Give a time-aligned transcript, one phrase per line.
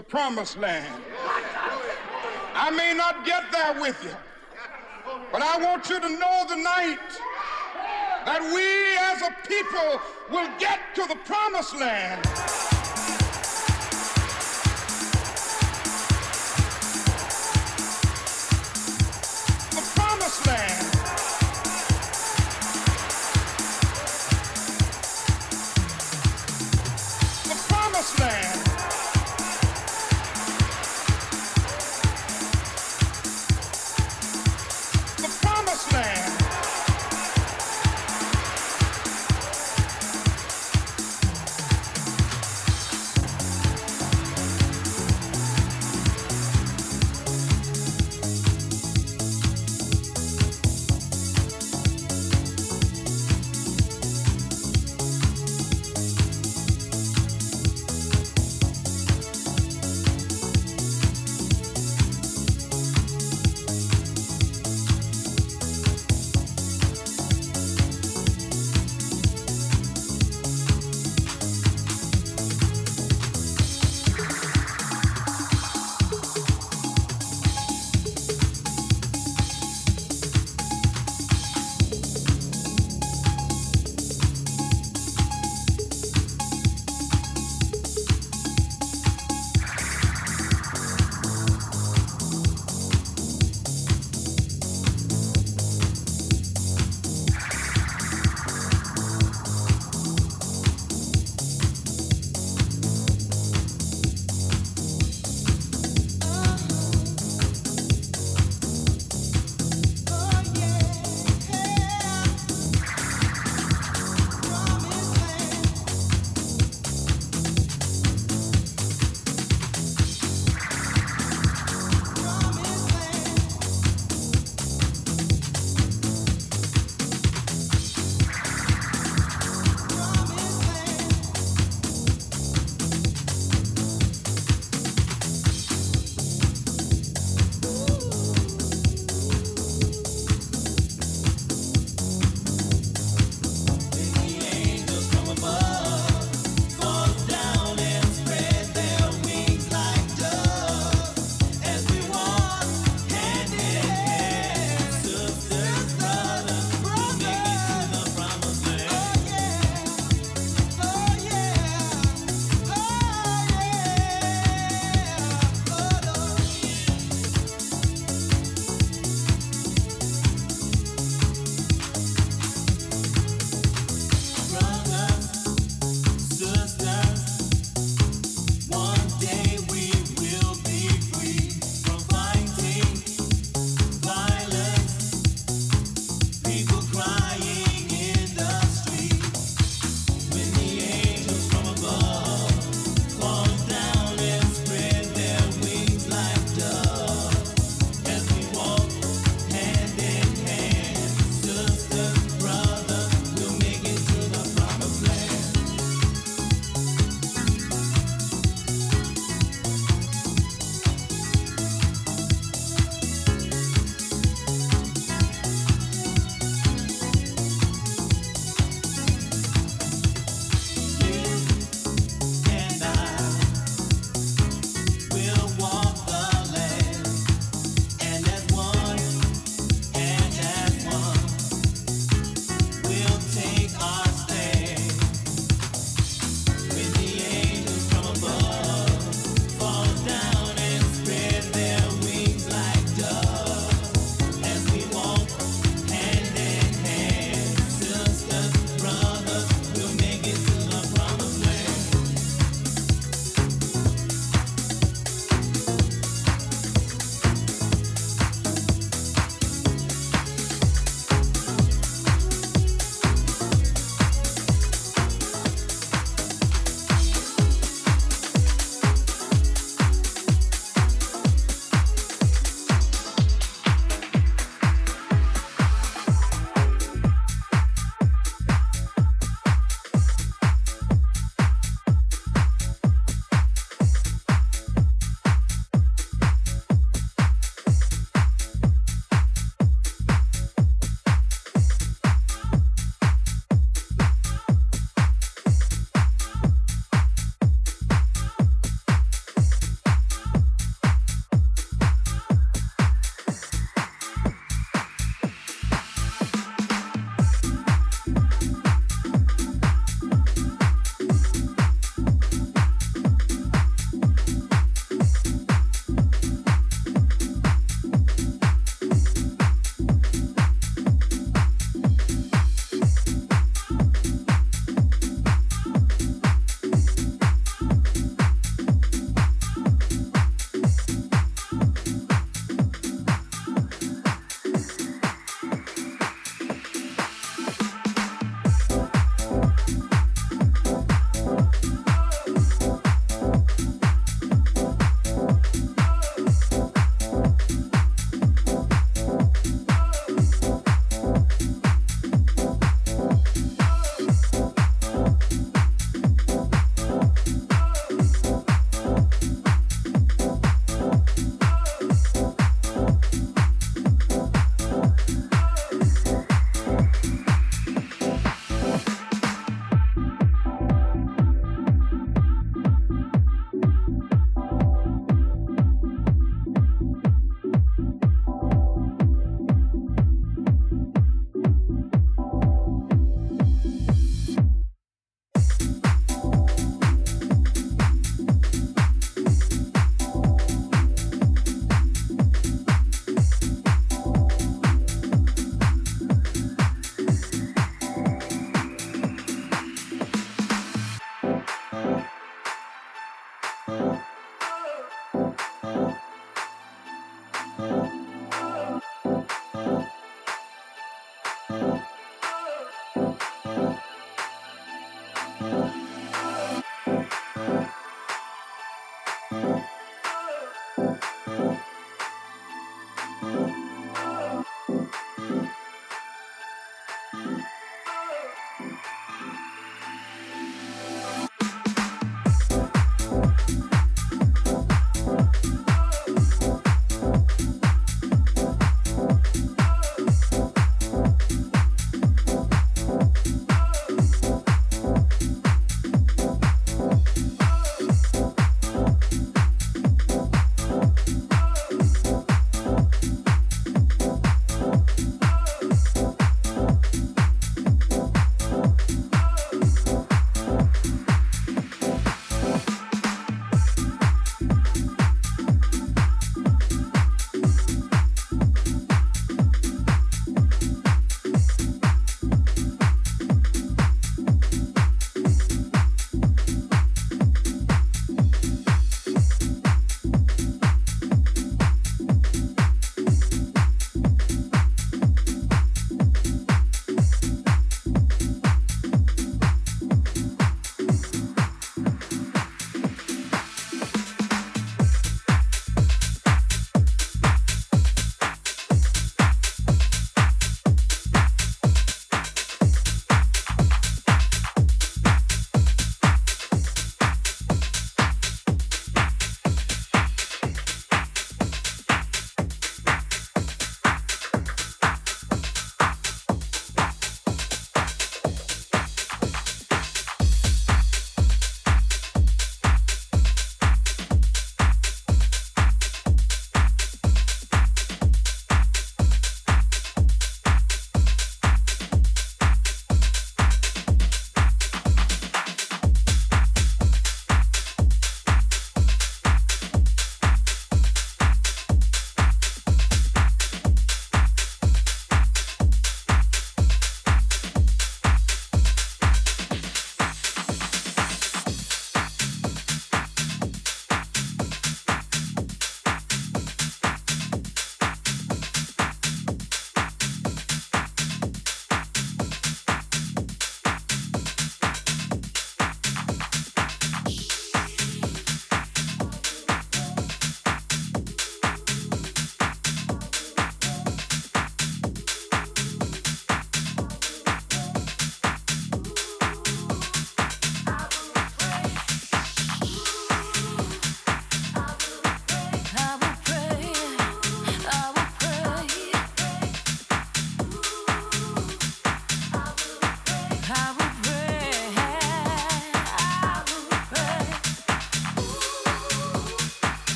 [0.00, 1.02] the promised land.
[2.54, 4.16] I may not get there with you,
[5.30, 7.10] but I want you to know tonight
[8.24, 8.66] that we
[9.10, 10.00] as a people
[10.30, 12.49] will get to the promised land.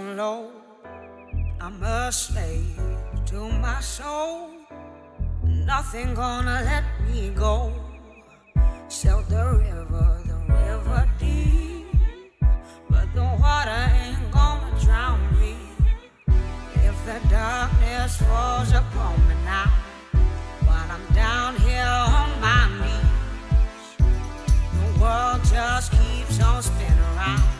[0.00, 0.50] low.
[1.60, 2.80] I'm a slave
[3.26, 4.50] to my soul.
[5.42, 7.72] Nothing gonna let me go.
[8.88, 11.86] Sail the river, the river deep.
[12.88, 15.56] But the water ain't gonna drown me.
[16.74, 19.72] If the darkness falls upon me now,
[20.64, 23.96] while I'm down here on my knees,
[24.78, 27.57] the world just keeps on spinning around.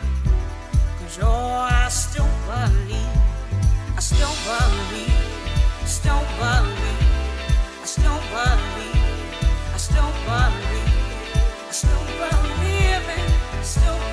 [1.11, 2.99] I still believe,
[3.97, 5.09] I still believe,
[5.87, 7.01] still believe,
[7.81, 8.93] I still believe,
[9.73, 10.93] I still believe,
[11.67, 14.08] I still believe, still.